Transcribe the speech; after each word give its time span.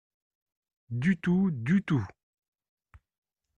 Du 0.89 1.15
tout! 1.19 1.51
du 1.51 1.83
tout! 1.83 2.03